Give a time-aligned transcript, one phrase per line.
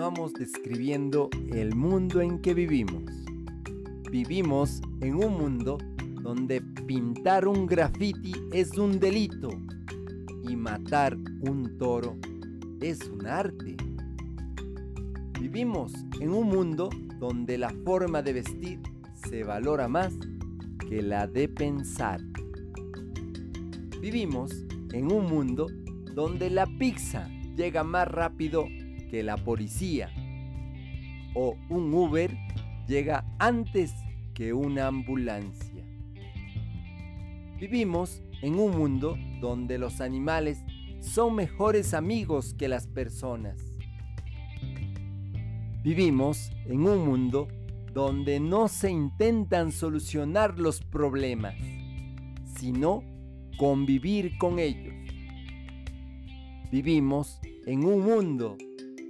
[0.00, 3.02] continuamos describiendo el mundo en que vivimos.
[4.10, 5.76] Vivimos en un mundo
[6.22, 9.50] donde pintar un graffiti es un delito
[10.48, 12.16] y matar un toro
[12.80, 13.76] es un arte.
[15.38, 16.88] Vivimos en un mundo
[17.18, 18.80] donde la forma de vestir
[19.28, 20.14] se valora más
[20.88, 22.22] que la de pensar.
[24.00, 24.64] Vivimos
[24.94, 25.66] en un mundo
[26.14, 28.64] donde la pizza llega más rápido
[29.10, 30.10] que la policía
[31.34, 32.36] o un Uber
[32.86, 33.94] llega antes
[34.34, 35.84] que una ambulancia.
[37.58, 40.64] Vivimos en un mundo donde los animales
[41.00, 43.56] son mejores amigos que las personas.
[45.82, 47.48] Vivimos en un mundo
[47.92, 51.56] donde no se intentan solucionar los problemas,
[52.56, 53.02] sino
[53.58, 54.94] convivir con ellos.
[56.70, 58.56] Vivimos en un mundo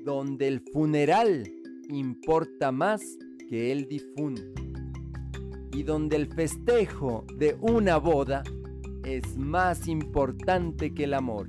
[0.05, 1.51] donde el funeral
[1.89, 3.03] importa más
[3.48, 4.43] que el difunto
[5.73, 8.43] y donde el festejo de una boda
[9.05, 11.48] es más importante que el amor.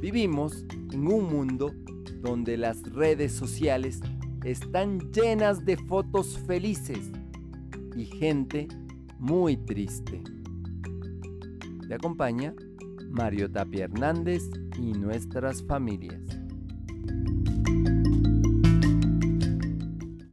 [0.00, 1.74] Vivimos en un mundo
[2.22, 4.00] donde las redes sociales
[4.44, 7.10] están llenas de fotos felices
[7.96, 8.68] y gente
[9.18, 10.22] muy triste.
[11.86, 12.54] Te acompaña
[13.10, 16.39] Mario Tapia Hernández y nuestras familias.